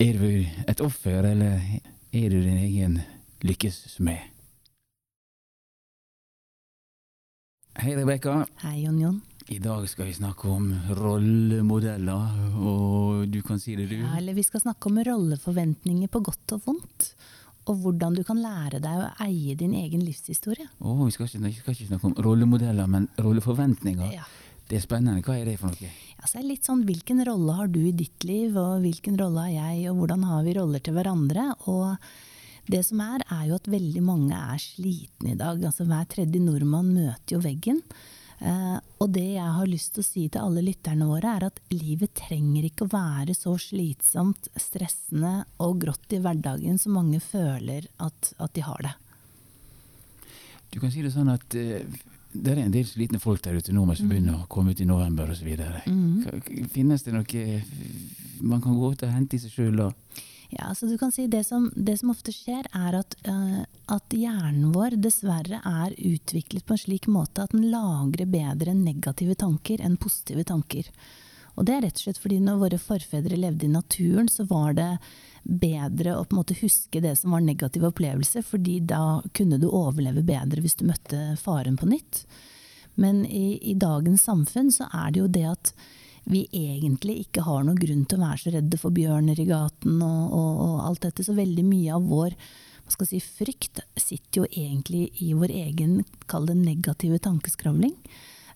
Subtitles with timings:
[0.00, 0.30] Er du
[0.64, 1.58] et offer, eller
[2.16, 2.94] er du din egen
[3.44, 4.16] lykkes med?
[7.76, 8.38] Hei, Rebekka.
[8.62, 9.18] Hei, Jon Jon.
[9.52, 13.98] I dag skal vi snakke om rollemodeller, og du kan si det, du.
[13.98, 17.12] Ja, eller vi skal snakke om rolleforventninger på godt og vondt.
[17.68, 20.64] Og hvordan du kan lære deg å eie din egen livshistorie.
[20.80, 24.16] Oh, vi skal ikke, vi skal ikke snakke om rollemodeller, men rolleforventninger.
[24.16, 24.24] Ja.
[24.70, 25.22] Det er spennende.
[25.26, 25.90] Hva er det for noe?
[25.90, 29.18] Ja, så er det litt sånn, Hvilken rolle har du i ditt liv, og hvilken
[29.18, 31.48] rolle har jeg, og hvordan har vi roller til hverandre?
[31.72, 35.58] Og det som er, er jo at veldig mange er slitne i dag.
[35.66, 37.82] Altså Hver tredje nordmann møter jo veggen.
[38.40, 41.58] Eh, og det jeg har lyst til å si til alle lytterne våre, er at
[41.74, 47.90] livet trenger ikke å være så slitsomt, stressende og grått i hverdagen som mange føler
[48.00, 48.94] at, at de har det.
[50.70, 51.82] Du kan si det sånn at eh,
[52.32, 54.86] det er en del slitne folk der ute nå som begynner å komme ut i
[54.86, 55.48] november osv.
[55.86, 56.68] Mm.
[56.70, 57.62] Finnes det noe
[58.40, 59.88] man kan gå ut og hente i seg sjøl da?
[60.50, 64.14] Ja, så du kan si Det som, det som ofte skjer, er at, uh, at
[64.14, 69.82] hjernen vår dessverre er utviklet på en slik måte at den lagrer bedre negative tanker
[69.84, 70.90] enn positive tanker.
[71.54, 74.74] Og det er rett og slett fordi når våre forfedre levde i naturen, så var
[74.78, 74.90] det
[75.42, 79.68] bedre å på en måte huske det som var negative opplevelser, fordi da kunne du
[79.68, 82.24] overleve bedre hvis du møtte faren på nytt.
[83.00, 85.72] Men i, i dagens samfunn så er det jo det at
[86.30, 90.02] vi egentlig ikke har noen grunn til å være så redde for bjørner i gaten
[90.04, 91.24] og, og, og alt dette.
[91.26, 92.36] Så veldig mye av vår
[93.06, 97.94] si, frykt sitter jo egentlig i vår egen, kall det negative tankeskravling.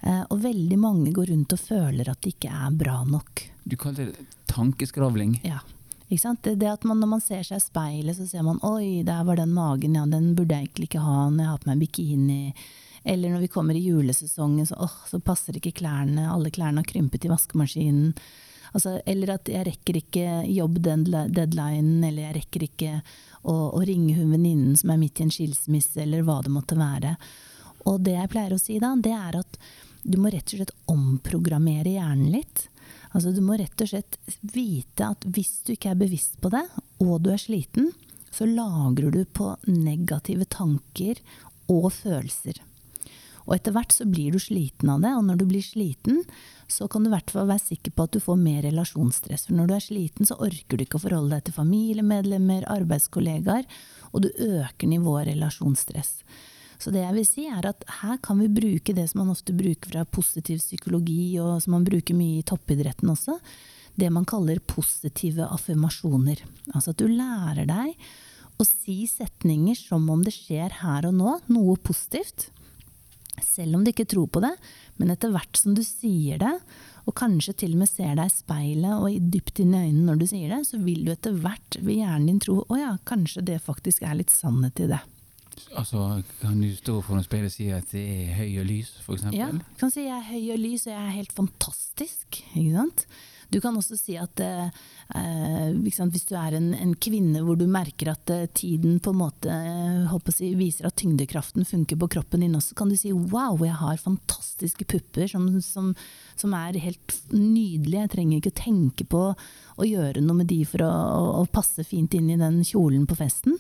[0.04, 3.46] Eh, og veldig mange går rundt og føler at det ikke er bra nok.
[3.64, 5.38] Du kaller det tankeskravling.
[5.46, 5.62] Ja.
[6.22, 9.24] Det, det at man, når man ser seg i speilet, så ser man oi, der
[9.26, 11.84] var den magen, ja, den burde jeg egentlig ikke ha når jeg har på meg
[11.84, 12.40] bikini.
[13.04, 16.88] Eller når vi kommer i julesesongen, så, åh, så passer ikke klærne, alle klærne har
[16.88, 18.14] krympet i vaskemaskinen.
[18.74, 22.94] Altså, eller at jeg rekker ikke jobb-deadlinen, eller jeg rekker ikke
[23.42, 26.78] å, å ringe hun venninnen som er midt i en skilsmisse, eller hva det måtte
[26.80, 27.14] være.
[27.84, 29.60] Og det jeg pleier å si da, det er at
[30.04, 32.66] du må rett og slett omprogrammere hjernen litt.
[33.14, 36.64] Altså Du må rett og slett vite at hvis du ikke er bevisst på det,
[37.02, 37.92] og du er sliten,
[38.34, 41.20] så lagrer du på negative tanker
[41.70, 42.58] og følelser.
[43.44, 46.22] Og etter hvert så blir du sliten av det, og når du blir sliten,
[46.70, 49.46] så kan du i hvert fall være sikker på at du får mer relasjonsstress.
[49.46, 53.68] For når du er sliten, så orker du ikke å forholde deg til familiemedlemmer, arbeidskollegaer,
[54.10, 56.16] og du øker nivået relasjonsstress.
[56.78, 59.54] Så det jeg vil si er at her kan vi bruke det som man ofte
[59.56, 63.38] bruker fra positiv psykologi, og som man bruker mye i toppidretten også,
[63.94, 66.42] det man kaller positive affirmasjoner.
[66.74, 67.94] Altså at du lærer deg
[68.58, 72.48] å si setninger som om det skjer her og nå, noe positivt.
[73.42, 74.52] Selv om du ikke tror på det,
[74.98, 76.52] men etter hvert som du sier det,
[77.04, 80.20] og kanskje til og med ser deg i speilet og dypt inn i øynene når
[80.20, 83.44] du sier det, så vil du etter hvert ved hjernen din tro å ja, kanskje
[83.50, 85.02] det faktisk er litt sannhet i det.
[85.74, 89.28] Altså, Kan du stå foran speilet og si at det er høy og lys, f.eks.?
[89.36, 92.42] Ja, du kan si jeg er høy og lys og jeg er helt fantastisk.
[92.54, 93.06] ikke sant?
[93.54, 98.10] Du kan også si at eh, hvis du er en, en, kvinne hvor du merker
[98.14, 102.56] at eh, tiden på en måte eh, si, viser at tyngdekraften funker på kroppen din
[102.58, 105.92] også, kan du si wow, jeg har fantastiske pupper som, som,
[106.40, 108.00] som er helt nydelige.
[108.00, 111.50] Jeg trenger ikke å tenke på å gjøre noe med de for å, å, å
[111.50, 113.58] passe fint inn i den kjolen på festen.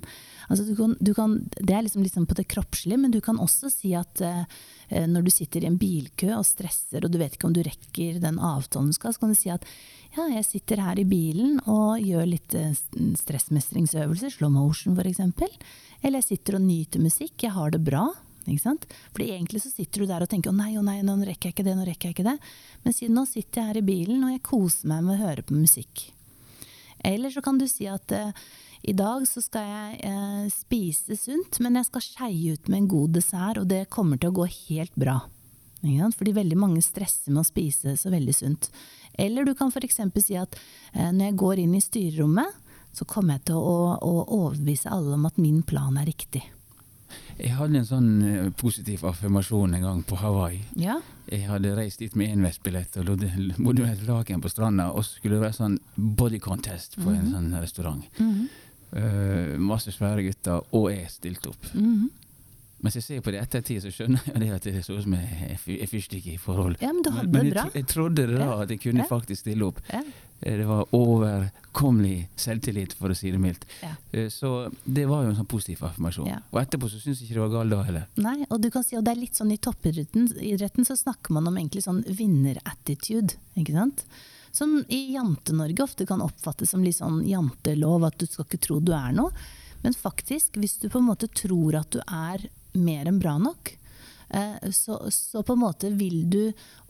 [0.48, 3.40] Altså du kan, du kan, det er liksom, liksom, på det kroppslige, men du kan
[3.40, 4.44] også si at uh,
[4.90, 8.20] når du sitter i en bilkø og stresser og du vet ikke om du rekker
[8.22, 9.64] den avtalen du skal, så kan du si at
[10.14, 12.74] ja, jeg sitter her i bilen og gjør litt eh,
[13.18, 15.24] stressmestringsøvelser, slow motion f.eks.
[16.04, 18.04] Eller jeg sitter og nyter musikk, jeg har det bra.
[18.44, 18.84] Ikke sant?
[19.14, 21.56] Fordi egentlig så sitter du der og tenker å nei, å nei, nå rekker jeg
[21.56, 22.36] ikke det, nå rekker jeg ikke det.
[22.84, 25.46] Men siden nå sitter jeg her i bilen og jeg koser meg med å høre
[25.46, 26.04] på musikk.
[27.04, 28.12] Eller så kan du si at
[28.84, 32.90] i dag så skal jeg eh, spise sunt, men jeg skal skeie ut med en
[32.90, 35.22] god dessert, og det kommer til å gå helt bra.
[35.84, 38.70] Fordi veldig mange stresser med å spise så veldig sunt.
[39.20, 40.00] Eller du kan f.eks.
[40.24, 40.56] si at
[40.92, 42.60] eh, når jeg går inn i styrerommet,
[42.94, 46.44] så kommer jeg til å, å overbevise alle om at min plan er riktig.
[47.38, 50.60] Jeg hadde en sånn eh, positiv affirmasjon en gang på Hawaii.
[50.80, 51.00] Ja.
[51.28, 54.90] Jeg hadde reist dit med enveisbillett og bodde med et laken på stranda.
[54.94, 57.18] Og skulle være sånn body contest på mm -hmm.
[57.18, 57.34] en mhm.
[57.34, 58.04] sånn restaurant.
[58.18, 58.48] Mm -hmm.
[58.96, 61.74] Uh, masse svære gutter, og jeg stilte opp.
[61.74, 62.12] Mm -hmm.
[62.84, 65.88] Mens jeg ser på det ettertid, så skjønner jeg at det så ut som en
[65.88, 66.76] fyrstikk i forhold.
[66.82, 67.62] Ja, Men du hadde men, det bra.
[67.64, 69.08] Jeg, jeg trodde det da, at jeg kunne ja.
[69.08, 69.80] faktisk stille opp.
[69.88, 70.02] Ja.
[70.44, 73.64] Eh, det var overkommelig selvtillit, for å si det mildt.
[73.80, 73.94] Ja.
[74.12, 76.28] Eh, så det var jo en sånn positiv affirmasjon.
[76.52, 78.06] Og etterpå så syns jeg ikke det var galt da heller.
[78.20, 81.48] Nei, og du kan si, og det er litt sånn i toppidretten så snakker man
[81.48, 84.04] om egentlig sånn vinnerattitude, ikke sant.
[84.54, 88.78] Som i Jante-Norge ofte kan oppfattes som litt sånn jantelov, at du skal ikke tro
[88.78, 89.34] du er noe.
[89.82, 92.46] Men faktisk, hvis du på en måte tror at du er
[92.78, 93.74] mer enn bra nok,
[94.72, 96.40] så, så, på en måte vil du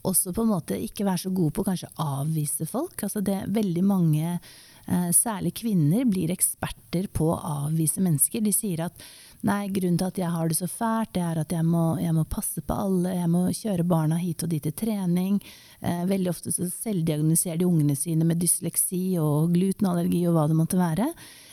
[0.06, 3.02] også på en måte ikke være så god på å kanskje avvise folk.
[3.04, 4.38] Altså det veldig mange
[4.86, 8.42] Eh, særlig kvinner blir eksperter på å avvise mennesker.
[8.44, 9.04] De sier at
[9.46, 12.12] nei, grunnen til at jeg har det så fælt, det er at jeg må, jeg
[12.16, 15.40] må passe på alle, jeg må kjøre barna hit og dit til trening.
[15.80, 20.60] Eh, veldig ofte så selvdiagnoserer de ungene sine med dysleksi og glutenallergi og hva det
[20.60, 21.10] måtte være.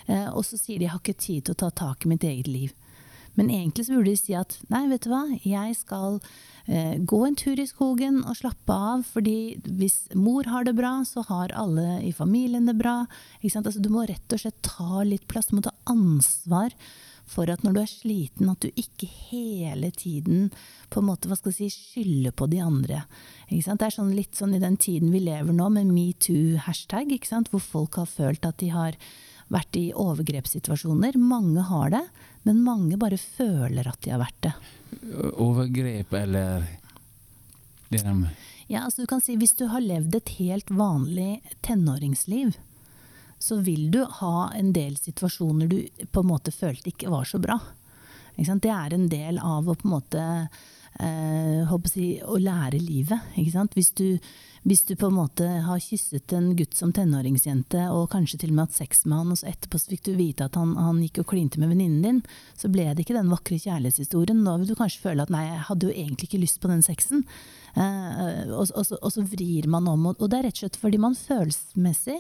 [0.08, 2.28] Eh, og så sier de jeg har ikke tid til å ta tak i mitt
[2.28, 2.76] eget liv.
[3.40, 6.18] Men egentlig så burde de si at nei, vet du hva, jeg skal
[6.66, 10.98] eh, gå en tur i skogen og slappe av, fordi hvis mor har det bra,
[11.08, 13.06] så har alle i familien det bra.
[13.44, 16.76] Altså, du må rett og slett ta litt plass, du må ta ansvar
[17.32, 20.50] for at når du er sliten, at du ikke hele tiden
[20.92, 23.06] på en måte, hva skal si, skylder på de andre.
[23.48, 27.16] Det er sånn, litt sånn i den tiden vi lever nå, med metoo-hashtag,
[27.52, 29.00] hvor folk har følt at de har
[29.52, 31.18] vært i overgrepssituasjoner.
[31.20, 32.04] Mange har det,
[32.48, 34.54] men mange bare føler at de har vært det.
[35.42, 36.66] Overgrep eller
[37.92, 38.16] det de
[38.72, 42.56] Ja, altså du kan si hvis du har levd et helt vanlig tenåringsliv,
[43.42, 45.78] så vil du ha en del situasjoner du
[46.14, 47.58] på en måte følte ikke var så bra.
[48.38, 50.24] Det er en del av å på en måte
[51.00, 53.36] eh, si, å lære livet.
[53.76, 54.20] Hvis du,
[54.64, 58.58] hvis, du, på en måte har kysset en gutt som tenåringsjente, og kanskje til og
[58.58, 61.02] med hatt sex med han, og så etterpå så fikk du vite at han, han
[61.06, 62.22] gikk og klinte med venninnen din,
[62.58, 64.46] så ble det ikke den vakre kjærlighetshistorien.
[64.48, 66.86] Da vil du kanskje føle at nei, jeg hadde jo egentlig ikke lyst på den
[66.86, 67.26] sexen.
[67.76, 70.10] Eh, og, og, så, og, så, vrir man om.
[70.12, 72.20] Og, og det er rett og slett fordi man følelsesmessig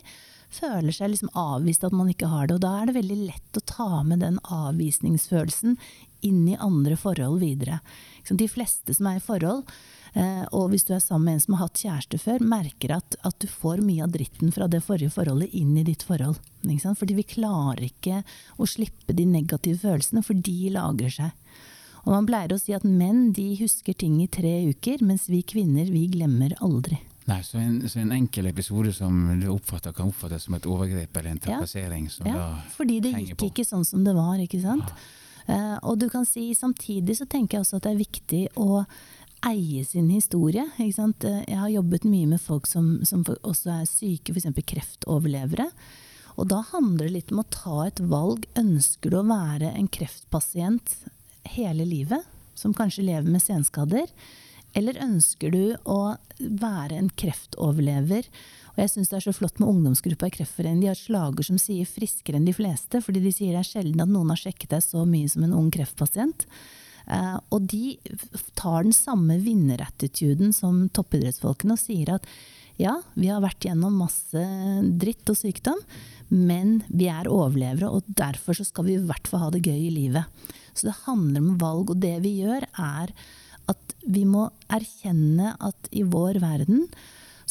[0.51, 2.57] føler seg liksom avvist at man ikke har det.
[2.57, 5.77] Og da er det veldig lett å ta med den avvisningsfølelsen
[6.25, 7.79] inn i andre forhold videre.
[8.29, 9.65] De fleste som er i forhold,
[10.13, 13.17] eh, og hvis du er sammen med en som har hatt kjæreste før, merker at,
[13.27, 16.39] at du får mye av dritten fra det forrige forholdet inn i ditt forhold.
[16.61, 18.21] Fordi vi klarer ikke
[18.61, 21.37] å slippe de negative følelsene, for de lagrer seg.
[22.01, 25.43] Og man pleier å si at menn de husker ting i tre uker, mens vi
[25.45, 26.97] kvinner vi glemmer aldri.
[27.29, 31.17] Nei, så en, så en, enkel episode som du oppfatter, kan oppfattes som et overgrep
[31.19, 34.59] eller en trakassering ja, som ja, fordi det gikk ikke sånn som det var, ikke
[34.63, 34.89] sant.
[34.89, 35.20] Ja.
[35.51, 38.83] Uh, og du kan si samtidig så tenker jeg også at det er viktig å
[39.47, 40.63] eie sin historie.
[40.79, 44.47] Uh, jeg har jobbet mye med folk som, som også er syke, f.eks.
[44.71, 45.67] kreftoverlevere.
[46.39, 48.47] Og da handler det litt om å ta et valg.
[48.59, 50.95] Ønsker du å være en kreftpasient
[51.57, 52.23] hele livet,
[52.55, 54.07] som kanskje lever med senskader?
[54.77, 58.27] Eller ønsker du å være en kreftoverlever?
[58.71, 60.85] Og jeg syns det er så flott med ungdomsgruppa i Kreftforeningen.
[60.85, 64.03] De har slager som sier 'friskere enn de fleste', fordi de sier det er sjelden
[64.03, 66.47] at noen har sjekket deg så mye som en ung kreftpasient.
[67.11, 67.97] Uh, og de
[68.55, 72.27] tar den samme vinnerattituden som toppidrettsfolkene og sier at
[72.79, 74.41] ja, vi har vært gjennom masse
[75.01, 75.81] dritt og sykdom,
[76.31, 79.93] men vi er overlevere, og derfor skal vi i hvert fall ha det gøy i
[79.93, 80.25] livet.
[80.73, 83.11] Så det handler om valg, og det vi gjør er
[83.69, 86.87] at vi må erkjenne at i vår verden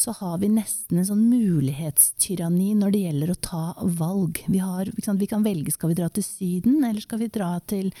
[0.01, 3.65] så har vi nesten en sånn mulighetstyranni når det gjelder å ta
[3.99, 4.41] valg.
[4.49, 7.91] Vi, har, vi kan velge skal vi dra til Syden, eller skal vi dra til,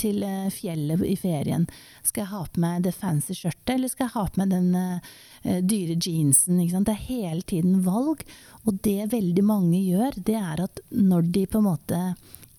[0.00, 1.68] til eh, fjellet i ferien.
[2.02, 4.70] Skal jeg ha på meg det fancy skjørtet, eller skal jeg ha på meg den
[4.74, 6.58] uh, dyre jeansen?
[6.58, 8.26] Det er hele tiden valg.
[8.64, 12.02] Og det veldig mange gjør, det er at når de på en måte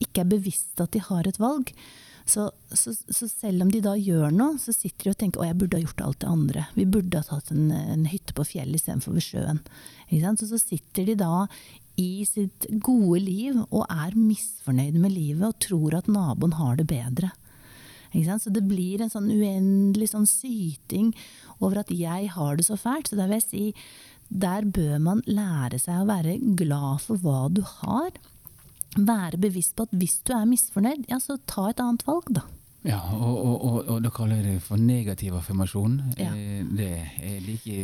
[0.03, 1.71] ikke er bevisst at de har et valg,
[2.25, 5.45] så, så, så, selv om de da gjør noe, så sitter de og tenker å,
[5.45, 6.63] jeg burde ha gjort alt det andre.
[6.73, 9.61] Vi burde ha tatt en, en hytte på fjellet istedenfor ved sjøen.
[10.09, 11.45] Så, så sitter de da
[12.01, 16.89] i sitt gode liv og er misfornøyde med livet og tror at naboen har det
[16.89, 17.31] bedre.
[18.15, 21.11] Så det blir en sånn uendelig sånn syting
[21.59, 23.11] over at jeg har det så fælt.
[23.11, 23.65] Så der vil jeg si,
[24.31, 28.15] der bør man lære seg å være glad for hva du har
[28.95, 32.45] være bevisst på at hvis du er misfornøyd, ja, så ta et annet valg, da.
[32.85, 35.95] Ja, og, og, og, og da kaller jeg det for negativ affirmasjon.
[36.21, 36.29] Ja.
[36.37, 37.77] Eh, det er like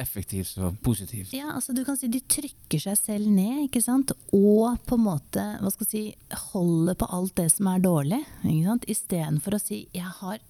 [0.00, 1.34] effektivt som positivt.
[1.36, 4.14] Ja, altså du kan si de trykker seg selv ned, ikke sant.
[4.32, 8.22] Og på en måte hva skal jeg si, holder på alt det som er dårlig.
[8.40, 8.88] ikke sant?
[8.88, 10.40] Istedenfor å si 'jeg har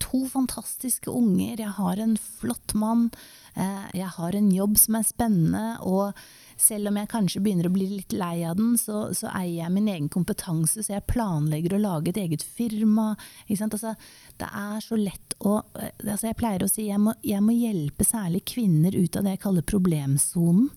[0.00, 3.10] to fantastiske unger, jeg har en flott mann,
[3.54, 6.14] eh, jeg har en jobb som er spennende', og
[6.56, 9.74] selv om jeg kanskje begynner å bli litt lei av den, så, så eier jeg
[9.74, 13.10] min egen kompetanse, så jeg planlegger å lage et eget firma.
[13.52, 13.92] Altså,
[14.40, 18.42] det er så lett å altså Jeg pleier å si jeg jeg må hjelpe særlig
[18.48, 20.70] kvinner ut av det jeg kaller problemsonen.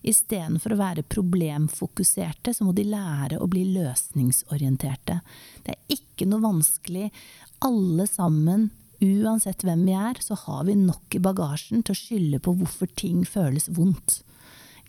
[0.00, 5.20] Istedenfor å være problemfokuserte, så må de lære å bli løsningsorienterte.
[5.66, 7.10] Det er ikke noe vanskelig.
[7.68, 8.70] Alle sammen
[9.00, 12.90] uansett hvem vi er, så har vi nok i bagasjen til å skylde på hvorfor
[12.96, 14.22] ting føles vondt.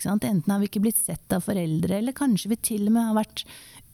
[0.10, 3.20] Enten har vi ikke blitt sett av foreldre, eller kanskje vi til og med har
[3.20, 3.46] vært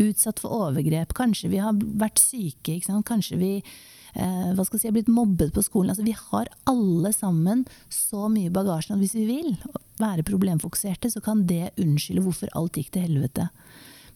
[0.03, 1.13] utsatt for overgrep.
[1.17, 2.77] Kanskje vi har vært syke.
[3.07, 5.91] Kanskje vi eh, hva skal jeg si, har blitt mobbet på skolen.
[5.93, 9.53] Altså, vi har alle sammen så mye bagasje at hvis vi vil
[10.01, 13.49] være problemfokuserte, så kan det unnskylde hvorfor alt gikk til helvete.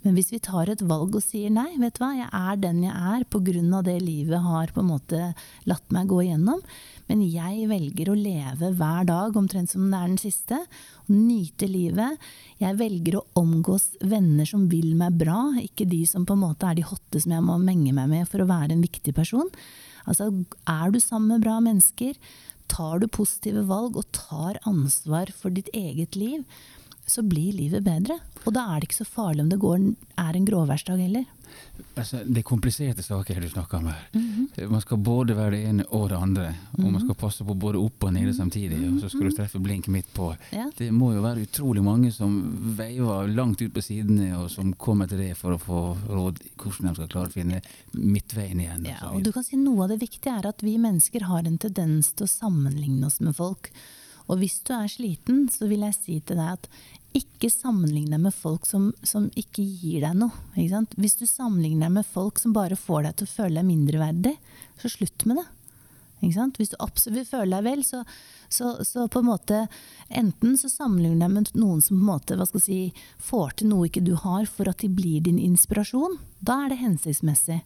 [0.01, 2.79] Men hvis vi tar et valg og sier nei, vet du hva, jeg er den
[2.88, 3.81] jeg er pga.
[3.86, 5.20] det livet har på en måte
[5.70, 6.62] latt meg gå igjennom,
[7.05, 10.58] men jeg velger å leve hver dag omtrent som det er den siste,
[11.05, 12.17] og nyte livet.
[12.58, 16.65] Jeg velger å omgås venner som vil meg bra, ikke de som på en måte
[16.65, 19.51] er de hotte som jeg må menge meg med for å være en viktig person.
[20.10, 20.31] Altså,
[20.65, 22.17] er du sammen med bra mennesker,
[22.72, 26.46] tar du positive valg og tar ansvar for ditt eget liv,
[27.08, 28.20] så blir livet bedre.
[28.46, 29.79] Og da er det ikke så farlig om det går,
[30.22, 31.29] er en gråværsdag heller.
[32.00, 34.08] Altså, det er kompliserte saker du snakker om her.
[34.13, 34.70] Mm -hmm.
[34.70, 36.46] Man skal både være det ene og det andre.
[36.48, 36.91] Og mm -hmm.
[36.91, 38.93] man skal passe på både opp og nede samtidig.
[38.93, 40.36] Og så skal du treffe blink midt på.
[40.51, 40.70] Ja.
[40.77, 45.08] Det må jo være utrolig mange som veiver langt ut på sidene, og som kommer
[45.08, 47.62] til det for å få råd hvordan de skal klare å finne
[47.93, 48.86] midtveien igjen.
[48.86, 51.58] Ja, og du kan si Noe av det viktige er at vi mennesker har en
[51.58, 53.72] tendens til å sammenligne oss med folk.
[54.31, 56.69] Og hvis du er sliten, så vil jeg si til deg at
[57.17, 60.31] ikke sammenlign deg med folk som, som, ikke gir deg noe.
[60.55, 64.38] Hvis du sammenligner deg med folk som bare får deg til å føle deg mindreverdig,
[64.79, 65.47] så slutt med det.
[66.21, 68.03] Hvis du absolutt vil føle deg vel, så,
[68.47, 69.63] så, så, på en måte
[70.07, 72.79] Enten så sammenligner deg med noen som på en måte, hva skal si,
[73.17, 76.19] får til noe ikke du har, for at de blir din inspirasjon.
[76.39, 77.61] Da er det hensiktsmessig.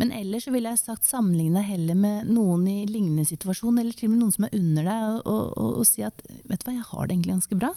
[0.00, 4.08] Men ellers ville jeg sagt sammenligne deg heller med noen i lignende situasjon, eller til
[4.08, 6.76] og med noen som er under deg, og, og, og, si at vet du hva,
[6.78, 7.72] jeg har det egentlig ganske bra.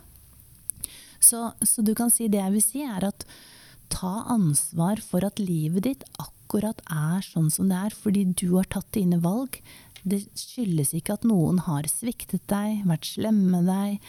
[1.19, 3.25] Så, så, du kan si det jeg vil si, er at
[3.91, 8.69] ta ansvar for at livet ditt akkurat er sånn som det er, fordi du har
[8.71, 9.59] tatt dine valg.
[10.05, 13.99] Det skyldes ikke at noen har sviktet deg, vært slem med deg,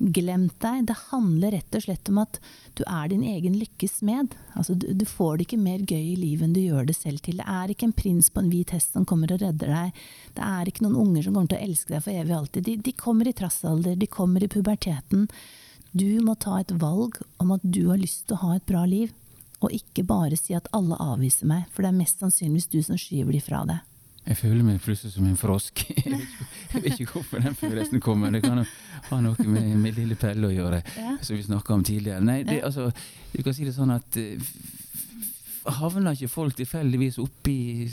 [0.00, 0.86] glemt deg.
[0.88, 2.38] Det handler rett og slett om at
[2.78, 4.34] du er din egen lykkes smed.
[4.56, 7.20] Altså, du, du, får det ikke mer gøy i livet enn du gjør det selv
[7.24, 7.40] til.
[7.42, 10.04] Det er ikke en prins på en hvit hest som kommer og redder deg.
[10.38, 12.68] Det er ikke noen unger som kommer til å elske deg for evig og alltid.
[12.68, 15.28] De, de kommer i trassalder, de kommer i puberteten.
[15.92, 18.86] Du må ta et valg om at du har lyst til å ha et bra
[18.88, 19.12] liv,
[19.60, 22.96] og ikke bare si at alle avviser meg, for det er mest sannsynligvis du som
[23.00, 23.82] skyver de fra deg.
[24.30, 25.82] Jeg føler meg plutselig som en frosk.
[26.72, 28.30] Jeg vet ikke hvorfor den følelsen kommer.
[28.30, 31.16] Det kan ha noe med, med lille Pelle å gjøre, ja.
[31.18, 32.22] som vi snakka om tidligere.
[32.22, 32.92] Nei, det, altså,
[33.32, 34.52] du kan si det sånn at uh,
[35.80, 37.88] Havner ikke folk tilfeldigvis oppi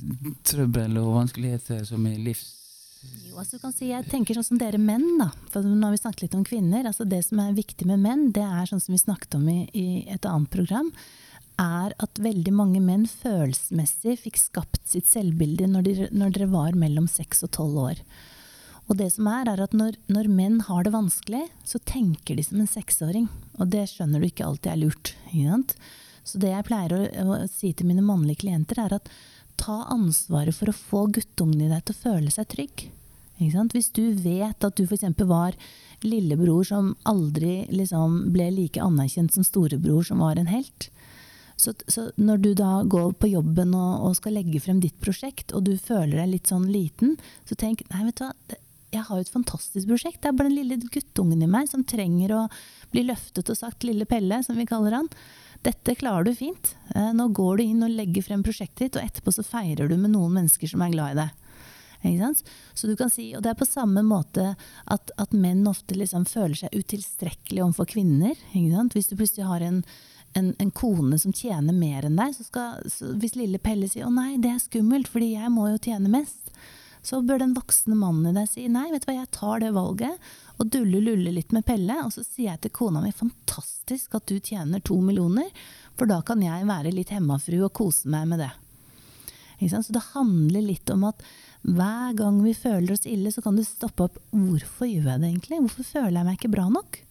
[0.45, 2.53] trøbbel og vanskeligheter som er livs
[3.27, 5.29] jo, altså du kan si, jeg tenker sånn som dere menn, da.
[5.53, 6.87] For nå har vi snakket litt om kvinner.
[6.89, 9.59] altså Det som er viktig med menn, det er sånn som vi snakket om i,
[9.77, 10.89] i et annet program,
[11.61, 16.77] er at veldig mange menn følelsesmessig fikk skapt sitt selvbilde når, de, når dere var
[16.77, 18.01] mellom seks og tolv år.
[18.87, 22.45] Og det som er, er at når, når, menn har det vanskelig, så tenker de
[22.45, 23.25] som en seksåring.
[23.59, 25.15] Og det skjønner du ikke alltid er lurt.
[26.27, 27.01] Så det jeg pleier å,
[27.35, 29.11] å si til mine mannlige klienter, er at
[29.59, 32.87] ta ansvaret for å få guttungen i deg til å føle seg trygg.
[33.37, 35.03] Hvis du vet at du f.eks.
[35.29, 35.57] var
[36.01, 40.89] lillebror som aldri liksom ble like anerkjent som storebror, som var en helt.
[41.57, 45.53] Så, så når du da går på jobben og, og, skal legge frem ditt prosjekt,
[45.57, 47.15] og du føler deg litt sånn liten,
[47.49, 48.59] så tenk nei, vet du hva,
[48.93, 50.21] jeg har jo et fantastisk prosjekt.
[50.23, 52.43] Det er bare den lille guttungen i meg som trenger å
[52.93, 55.09] bli løftet og sagt 'lille Pelle', som vi kaller han.
[55.65, 56.75] Dette klarer du fint.
[56.95, 59.97] Eh, nå går du inn og legger frem prosjektet ditt, og etterpå så feirer du
[59.97, 61.35] med noen mennesker som er glad i deg.
[62.73, 66.25] Så du kan si, og Det er på samme måte at, at menn ofte liksom
[66.25, 68.35] føler seg utilstrekkelige overfor kvinner.
[68.53, 69.83] Hvis du plutselig har en,
[70.37, 74.07] en, en, kone som tjener mer enn deg, så skal, så hvis lille Pelle sier
[74.07, 76.51] 'å nei, det er skummelt, fordi jeg må jo tjene mest',
[77.07, 79.73] så bør den voksne mannen i deg si 'nei, vet du hva, jeg tar det
[79.75, 84.25] valget', og dulle-lulle litt med Pelle, og så sier jeg til kona mi 'fantastisk at
[84.29, 85.51] du tjener to millioner',
[85.97, 88.55] for da kan jeg være litt hemmafru og kose meg med det'.
[89.57, 91.23] Så det handler litt om at
[91.65, 94.19] hver gang vi føler oss ille, så kan du stoppe opp.
[94.29, 95.61] Hvorfor gjør jeg det egentlig?
[95.65, 97.06] Hvorfor føler jeg meg ikke bra nok?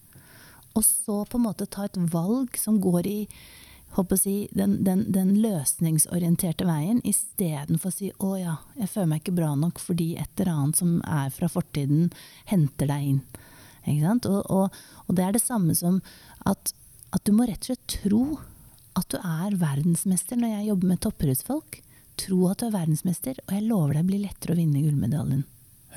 [0.77, 3.19] Og så på en måte ta et valg som går i
[4.19, 9.37] si, den, den, den, løsningsorienterte veien, istedenfor å si 'å ja, jeg føler meg ikke
[9.39, 12.11] bra nok fordi et eller annet som er fra fortiden,
[12.45, 13.23] henter deg inn'.
[13.87, 14.69] Og, og,
[15.07, 16.01] og, det er det samme som
[16.45, 16.73] at,
[17.15, 18.39] at du må rett og slett tro
[18.99, 21.81] at du er verdensmester når jeg jobber med toppidrettsfolk
[22.17, 25.45] tro at du er verdensmester, og jeg lover deg det blir lettere å vinne gullmedaljen.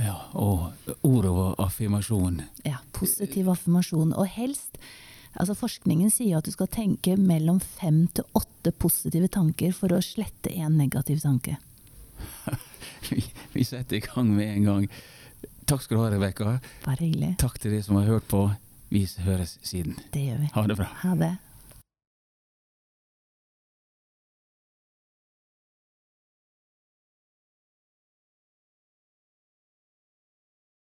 [0.00, 0.71] Ja, og
[1.07, 2.42] ord og affirmasjon.
[2.64, 4.14] Ja, positiv affirmasjon.
[4.16, 4.78] Og helst
[5.38, 10.00] altså Forskningen sier at du skal tenke mellom fem til åtte positive tanker for å
[10.04, 11.59] slette én negativ tanke.
[13.11, 14.88] vi, vi setter i gang med en gang.
[15.71, 16.57] Takk skal du ha, Rebekka.
[16.87, 17.37] Bare hyggelig.
[17.38, 18.49] Takk til de som har hørt på.
[18.90, 19.95] Vi høres siden.
[20.11, 20.50] Det gjør vi.
[20.57, 20.88] Ha det bra.
[21.04, 21.35] Ha det.